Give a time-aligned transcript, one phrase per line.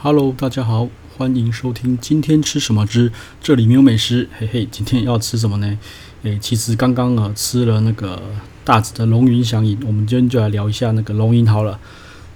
[0.00, 3.10] Hello，大家好，欢迎收听今天吃什么之
[3.42, 5.76] 这里没有美食，嘿嘿，今天要吃什么呢？
[6.22, 8.22] 诶，其实刚刚啊吃了那个
[8.64, 11.80] 大直的龙云祥饮，我们今天就来聊一下那个龙吟好了。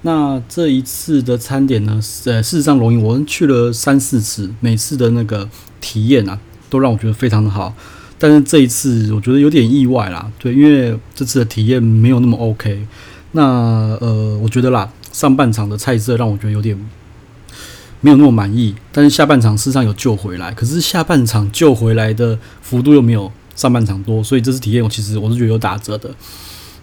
[0.00, 5.46] 那这一次的餐点呢，呃，事实上龙吟我们去了三四次，每次的那个
[5.82, 6.40] 体验啊，
[6.70, 7.74] 都让我觉得非常的好。
[8.18, 12.86] 但是这一次我觉得有点意外啦，对，因为这次的体验没有那么 OK。
[13.32, 13.42] 那
[14.00, 16.74] 呃，我觉得啦，上半场的菜色让我觉得有点。
[18.00, 26.10] 没有那么满意，但是下半场事实上有救回来，可是下半场救回来的幅度又没有上半场多，所以这次体验我其实我是觉得有打折的。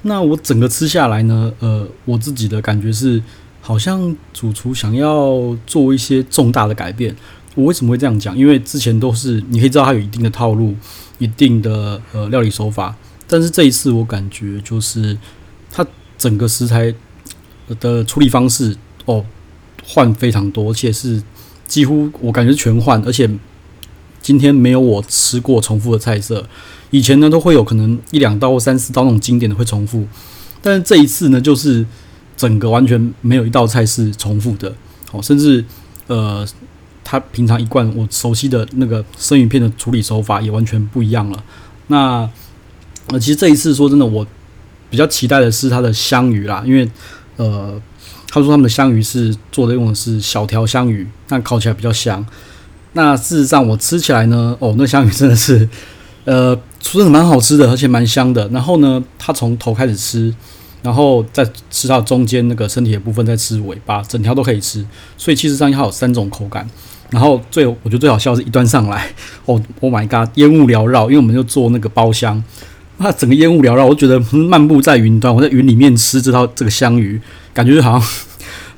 [0.04, 3.22] 那我整个吃下来呢，呃，我自己的感觉是，
[3.62, 7.16] 好像主厨想要做一些重大的改变。
[7.56, 8.38] 我为什么会这样讲？
[8.38, 10.76] 因为之前都是你可以知道它有一定的套路、
[11.18, 12.96] 一定的呃料理手法，
[13.28, 15.18] 但是这一次我感觉就是
[15.72, 15.84] 它
[16.16, 16.94] 整个食材
[17.80, 19.26] 的处理方式哦。
[19.88, 21.24] 换非常多，而且是
[21.66, 23.30] 几乎我感觉全换，而且
[24.22, 26.46] 今天没有我吃过重复的菜色。
[26.92, 30.06] 以前呢都会有可能一两道或三四道那种经典的会重复，
[30.62, 31.86] 但是这一次呢就是
[32.36, 34.76] 整个完全没有一道菜是重复的。
[35.14, 35.64] 哦，甚至
[36.08, 36.46] 呃，
[37.06, 41.44] 他平常一贯我熟悉的那个生鱼片的处理手法也完全不一样了。
[41.88, 42.30] 那
[43.08, 44.28] 呃，其实这一次说真的，我
[44.90, 46.90] 比较期待的是它的香鱼啦，因为
[47.38, 47.82] 呃。
[48.38, 52.26] 他说他们的香鱼是做的用的是小条香鱼，那烤起来比较香。
[52.94, 55.68] 那事实上我吃起来呢，哦，那香鱼真的是，
[56.26, 58.48] 呃，真的蛮好吃的，而且蛮香的。
[58.50, 60.34] 然后呢，他从头开始吃，
[60.82, 64.86] 然后再吃到中间那个身体的部分，再吃尾巴，整条都可以吃。
[65.18, 66.68] 所以其实上它有三种口感。
[67.10, 69.10] 然后最我觉得最好笑的是一端上来，
[69.46, 72.44] 哦，Oh my god，烟雾缭绕，因为我们就做那个包厢，
[72.98, 77.22] 那整个烟雾缭绕，我觉得漫步在云端，我在云里面吃这套这个香鱼。
[77.54, 78.10] 感觉好像，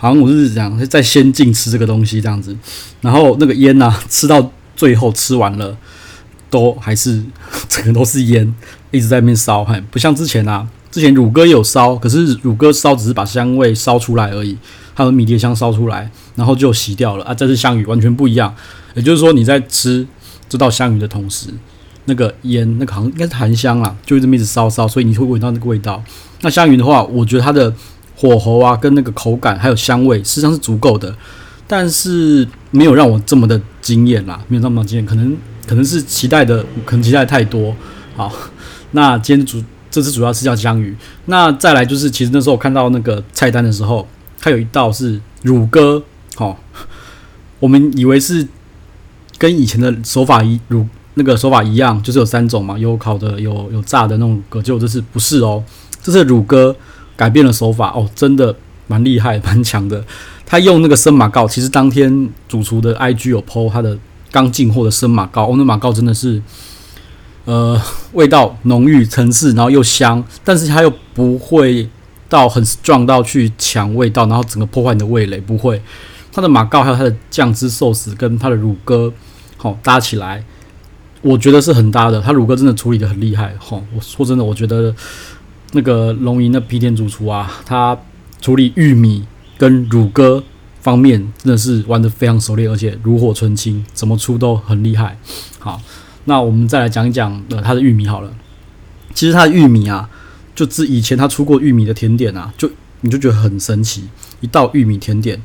[0.02, 2.56] 好像我是这样在仙境吃这个东西这样子，
[3.02, 5.78] 然后那个烟呐、吃到最后吃完了，
[6.50, 7.22] 都还是
[7.68, 8.56] 整个都是烟，
[8.92, 14.58] 一直在那边烧，还不像之前啊，之前乳鸽也有烧，可是乳鸽烧只是把香味烧出来而已，
[14.94, 17.34] 还有迷迭香烧出来，然后就熄掉了啊。
[17.34, 18.56] 这是香鱼完全不一样，
[18.94, 20.08] 也就是说你在吃
[20.48, 21.50] 这道香鱼的同时，
[22.06, 26.02] 那个烟那个好像应该是檀香啦，就这么一直烧烧，所以你会闻到那个味道。
[26.40, 27.74] 那香鱼的话，我觉得它的。
[28.20, 31.16] 火候啊，跟那个口感还有香味，实际上是足够的，
[31.66, 37.74] 但是没有让我这么的惊艳啦，没有那么惊艳，可能可能是期待的，可能期待太多。
[38.18, 38.30] 好，
[38.92, 40.94] 那今天主这次主要是叫香鱼，
[41.28, 44.06] 那再来就是，其实那时候我看到那个菜单的时候，
[44.38, 46.04] 它有一道是乳鸽，
[46.36, 46.58] 好、哦，
[47.62, 48.46] 我们以为是
[49.38, 55.64] 跟以前的手法一乳那个手法一样，就是有三种嘛，有烤的，有有炸的那种鸽，结果这次不是哦，
[56.04, 56.76] 这是乳鸽。
[57.20, 58.56] 改变了手法哦，真的
[58.88, 60.02] 蛮厉害，蛮强的。
[60.46, 63.98] 他用那个生马告，其实当天主厨的 IG 有 po 他的
[64.32, 66.42] 刚进货的生马告，哦，那马告真的是，
[67.44, 67.78] 呃，
[68.14, 71.90] 味道浓郁、层次，然后又香，但是它又不会
[72.30, 75.82] 到很撞到去抢味道，然后整个破坏你的味蕾，不会。
[76.32, 79.12] 它的马告还有它的酱汁寿司跟它的乳鸽，
[79.58, 80.42] 好、哦、搭起来，
[81.22, 82.22] 我觉得是很搭的。
[82.22, 84.96] 它乳鸽真的处理得很厉害，吼、哦，我说真的，我觉得。
[85.74, 87.98] 那个龙吟的皮田主厨啊，他
[88.42, 89.26] 处理玉米
[89.58, 90.44] 跟乳鸽
[90.82, 95.20] 方面真的是玩得非常熟练，而且炉火纯青，怎么出都很厉害。
[95.60, 95.80] 好，
[96.26, 98.34] 那我们再来讲一讲呃他的玉米好了。
[99.14, 100.10] 其实他的玉米啊，
[100.56, 104.06] 就自以前他出过玉米的甜点啊，就你就觉得很神奇，
[104.42, 105.40] 一道玉米甜点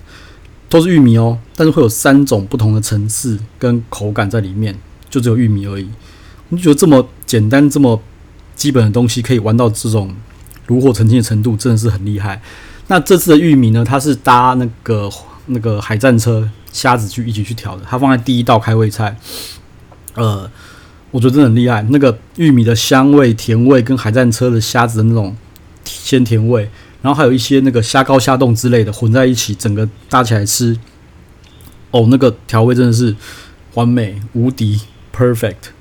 [0.68, 4.74] 都是玉米哦，但是会有三种不同的层次跟口感在里面，
[5.10, 5.88] 就只有玉米而已。
[6.48, 8.00] 你觉得这么简单这么？
[8.56, 10.14] 基本的东西可以玩到这种
[10.66, 12.40] 炉火纯青的程度，真的是很厉害。
[12.88, 15.10] 那这次的玉米呢，它是搭那个
[15.46, 19.16] 那个海战车虾子去一起去调的，它放在第一道开胃菜。
[20.14, 20.48] 呃，
[21.10, 21.82] 我觉得真的很厉害。
[21.90, 25.34] 那个玉米的香味、甜味跟海战车的虾子的那种
[25.84, 26.68] 鲜甜味，
[27.02, 30.76] 然后还有一些那个虾膏、虾冻之类的混在一起，整个搭起来吃，
[31.90, 33.16] 哦，那个调味真的是
[33.74, 34.80] 完美无敌
[35.14, 35.72] ，perfect，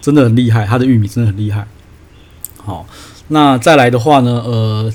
[0.00, 0.66] 真的很厉害。
[0.66, 1.68] 它的玉米真的很厉害。
[2.66, 2.84] 好，
[3.28, 4.92] 那再来的话呢，呃，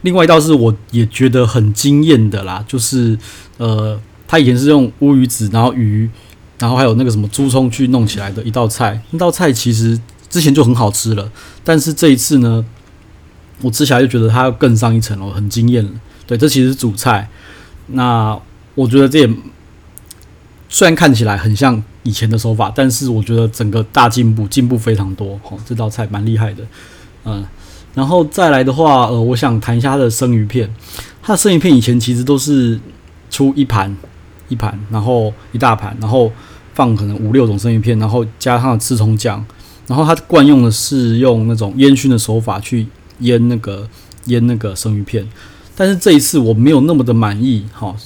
[0.00, 3.16] 另外一道是我也觉得很惊艳的啦，就是
[3.58, 6.08] 呃，他以前是用乌鱼子，然后鱼，
[6.58, 8.98] 然后还有那个什么猪葱去弄起来的一道菜。
[9.10, 11.30] 那道菜其实之前就很好吃了，
[11.62, 12.64] 但是这一次呢，
[13.60, 15.90] 我吃起来就觉得它要更上一层楼，很惊艳了。
[16.26, 17.28] 对，这其实是主菜。
[17.88, 18.34] 那
[18.74, 19.28] 我觉得这也
[20.70, 25.38] 虽然看起来很像以前的手法，但是我觉得整个大进步，进步非常多。
[25.42, 26.62] 哦，这道菜蛮厉害的。
[27.24, 27.44] 嗯，
[27.94, 30.72] 然后再来的话，呃，我想谈一下它的生鱼片。
[31.22, 32.78] 它的生鱼片以前其实都是
[33.30, 33.96] 出一盘
[34.48, 36.30] 一盘，然后一大盘，然后
[36.74, 39.44] 放可能五六种生鱼片，然后加上刺葱酱，
[39.86, 42.86] 然后它惯用的是用那种烟熏的手法去
[43.20, 43.88] 腌那个
[44.26, 45.26] 腌那个生鱼片，
[45.74, 47.96] 但是这一次我没有那么的满意，哈，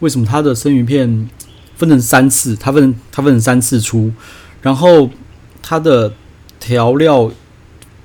[0.00, 1.28] 为什么它的生鱼片
[1.76, 4.12] 分成三次，他分他分成三次出，
[4.62, 5.10] 然后
[5.62, 6.12] 他的
[6.58, 7.30] 调料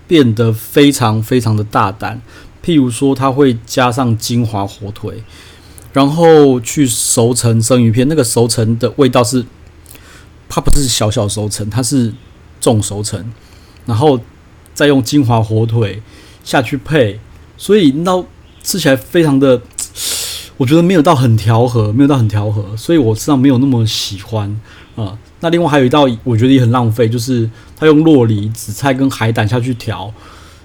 [0.08, 2.22] 变得非常非常的大胆。
[2.62, 5.24] 譬如说，它会加上金华火腿，
[5.94, 8.06] 然后去熟成生鱼片。
[8.10, 9.46] 那个熟成的味道是，
[10.50, 12.14] 它不是小小熟成，它是
[12.60, 13.32] 重熟成，
[13.86, 14.20] 然后
[14.74, 16.04] 再用金华火腿
[16.44, 17.20] 下去配，
[17.58, 18.24] 所以那
[18.62, 19.62] 吃起来非常的，
[20.60, 24.60] 我觉得没有到很调和，没有到很调和，所以我实际上没有那么喜欢
[24.98, 30.14] 啊、那另外还有一道，我觉得也很浪费，就是他用洛梨、紫菜跟海胆下去调。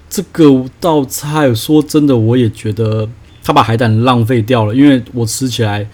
[0.09, 3.07] 这个道菜说真的，我也觉得
[3.41, 5.87] 他把海胆浪费掉了，因为我吃起来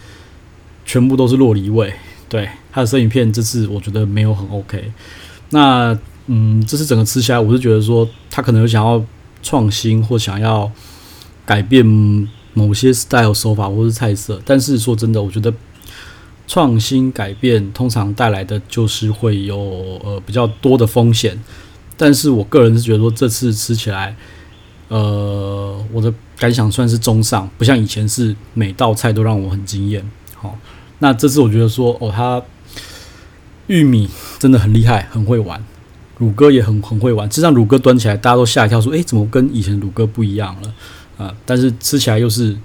[0.84, 1.92] 全部都是洛梨味。
[2.28, 4.90] 对，他的生鱼片这次我觉得没有很 OK。
[5.50, 5.96] 那
[6.26, 9.00] 嗯，这次整个吃下来，我是觉得说他可能有想要
[9.40, 10.68] 创新或想要
[11.46, 11.84] 改变
[12.54, 15.52] 某些 style 手法或是菜色，但是说真的，我觉得
[16.46, 19.56] 创新改变通常带来的就是会有
[20.04, 21.38] 呃比较多的风险。
[21.96, 24.16] 但是我个人是觉得说，这次吃起来，
[24.88, 30.04] 呃，我的感想算是中上，不像以前是每道菜都让我很惊艳。
[30.34, 30.58] 好，
[30.98, 32.42] 那这次我觉得说，哦，它
[33.68, 34.08] 玉米
[34.38, 35.64] 真的很厉害，很会玩，
[36.18, 37.30] 乳鸽也很很会玩。
[37.30, 40.74] 实让，乳鸽端起来，大家都吓一跳，说，诶，怎么跟以前乳鸽不一样了？
[41.22, 42.56] 啊、但是吃起来又是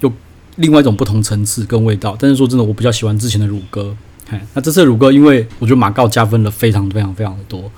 [0.00, 0.12] 又
[0.56, 2.16] 另外一种不同层次跟味道。
[2.18, 3.94] 但是说真的，我比较喜欢之前的乳鸽。
[4.28, 7.70] 嘿，那这次乳鸽，因为我觉得马告加分了非常非常非常的多。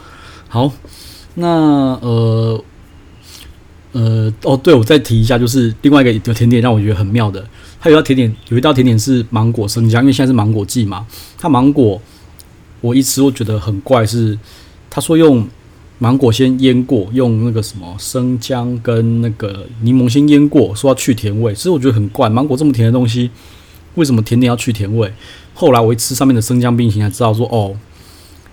[0.49, 0.73] 好，
[1.35, 1.49] 那
[2.01, 2.65] 呃
[3.93, 7.45] 呃哦，对，我再提一下，就是另外一个甜点让我觉得很妙的，
[7.79, 11.07] 还有道甜点，有一道甜点是芒果生姜，因为现在是芒果季嘛。
[11.37, 12.01] 它芒果
[12.81, 14.39] 我一吃我觉得很怪，是
[14.89, 15.47] 他说用
[15.99, 21.55] 芒果先腌过，用那个什么生姜跟那个柠檬先腌过，说要去甜味。
[21.55, 23.31] 其实我觉得很怪，芒果这么甜的东西，
[23.95, 25.13] 为什么甜点要去甜味？
[25.55, 27.77] 后来我一吃上面的生姜冰淇淋才知道说，哦，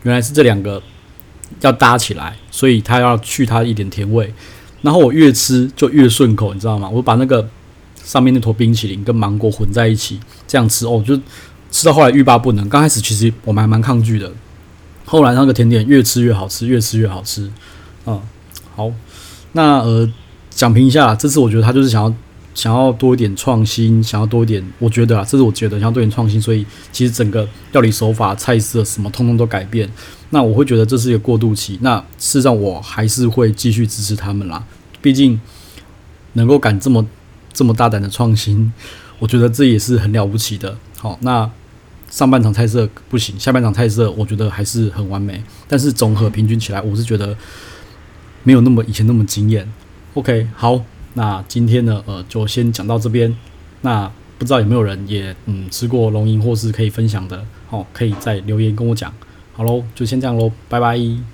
[0.04, 0.81] 原来是这两个。
[1.62, 4.34] 要搭起来，所以它要去它一点甜味，
[4.81, 6.90] 然后我越吃就越顺口，你知道吗？
[6.90, 7.48] 我把那个
[8.04, 11.16] 上面那坨冰淇淋跟芒果混在一起，这样吃哦，就
[11.69, 12.68] 吃到后来欲罢不能。
[12.68, 14.31] 刚开始其实我们还蛮抗拒的，
[15.06, 17.52] 后来那个甜点越吃越好吃，越吃越好吃。
[18.06, 18.22] 嗯，
[18.76, 18.92] 好，
[19.54, 20.12] 那呃，
[20.50, 22.14] 讲评一下，这次我觉得他就是想要。
[22.56, 29.90] 想要多一点创新，想要多一点，我觉得啊，这是我觉得想要多一点创新，所以其实整个料理手法、菜色什么，通通都改变。
[30.30, 31.80] 那我会觉得这是一个过渡期。
[31.82, 34.64] 那事实上，我还是会继续支持他们啦。
[35.02, 35.42] 毕竟
[36.34, 37.04] 能够敢这么
[37.52, 38.72] 这么大胆的创新，
[39.18, 40.78] 我觉得这也是很了不起的。
[41.00, 41.50] 好，那
[42.13, 45.44] 上半场菜色不行，下半场菜色我觉得还是很完美。
[45.68, 47.36] 但是总和平均起来，我是觉得
[48.44, 49.68] 没有那么以前那么惊艳。
[50.13, 50.80] OK，好。
[51.15, 53.36] 那今天呢，呃，就先讲到这边。
[53.81, 54.07] 那
[54.38, 59.12] 不知道有没有人也嗯吃过龙吟或是可以分享的，哦，可以再留言跟我讲。
[59.54, 61.32] 好喽，就先这样喽，拜拜。